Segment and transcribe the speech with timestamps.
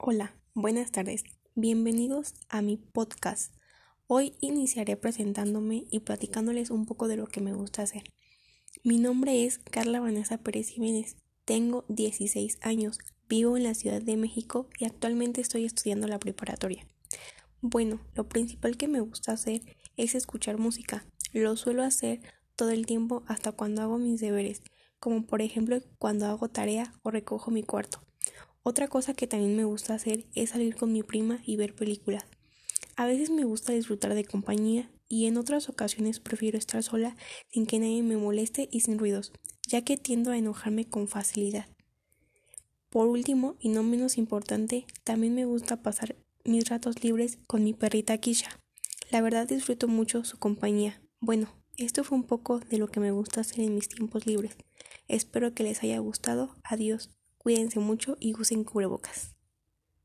[0.00, 1.24] Hola, buenas tardes.
[1.56, 3.52] Bienvenidos a mi podcast.
[4.06, 8.04] Hoy iniciaré presentándome y platicándoles un poco de lo que me gusta hacer.
[8.84, 11.16] Mi nombre es Carla Vanessa Pérez Jiménez.
[11.44, 16.86] Tengo 16 años, vivo en la Ciudad de México y actualmente estoy estudiando la preparatoria.
[17.60, 19.62] Bueno, lo principal que me gusta hacer
[19.96, 21.04] es escuchar música.
[21.32, 22.20] Lo suelo hacer
[22.54, 24.62] todo el tiempo hasta cuando hago mis deberes,
[25.00, 28.07] como por ejemplo cuando hago tarea o recojo mi cuarto.
[28.68, 32.26] Otra cosa que también me gusta hacer es salir con mi prima y ver películas.
[32.96, 37.16] A veces me gusta disfrutar de compañía y en otras ocasiones prefiero estar sola
[37.50, 39.32] sin que nadie me moleste y sin ruidos,
[39.66, 41.66] ya que tiendo a enojarme con facilidad.
[42.90, 47.72] Por último, y no menos importante, también me gusta pasar mis ratos libres con mi
[47.72, 48.50] perrita Kisha.
[49.10, 51.00] La verdad disfruto mucho su compañía.
[51.20, 51.48] Bueno,
[51.78, 54.58] esto fue un poco de lo que me gusta hacer en mis tiempos libres.
[55.06, 56.54] Espero que les haya gustado.
[56.64, 57.17] Adiós.
[57.48, 59.37] Cuídense mucho y usen cubrebocas.